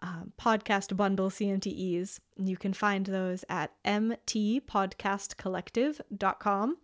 [0.00, 2.20] um, podcast bundle CMTEs.
[2.36, 6.76] You can find those at mtpodcastcollective.com.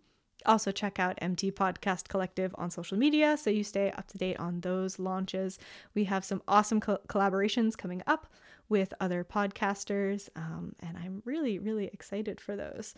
[0.45, 4.37] Also, check out MT Podcast Collective on social media so you stay up to date
[4.39, 5.57] on those launches.
[5.93, 8.27] We have some awesome co- collaborations coming up
[8.67, 12.95] with other podcasters, um, and I'm really, really excited for those.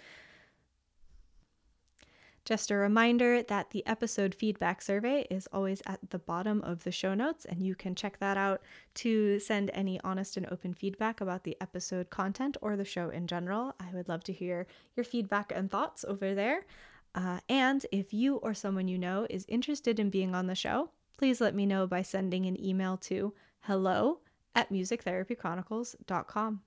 [2.46, 6.92] Just a reminder that the episode feedback survey is always at the bottom of the
[6.92, 8.62] show notes, and you can check that out
[8.96, 13.26] to send any honest and open feedback about the episode content or the show in
[13.26, 13.74] general.
[13.80, 16.68] I would love to hear your feedback and thoughts over there.
[17.16, 20.92] Uh, and if you or someone you know is interested in being on the show,
[21.18, 24.20] please let me know by sending an email to hello
[24.54, 26.62] at musictherapychronicles.com.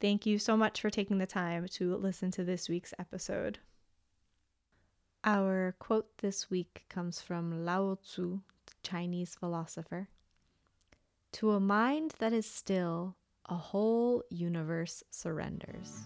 [0.00, 3.58] Thank you so much for taking the time to listen to this week's episode.
[5.26, 10.10] Our quote this week comes from Lao Tzu, the Chinese philosopher.
[11.32, 13.16] To a mind that is still,
[13.48, 16.02] a whole universe surrenders.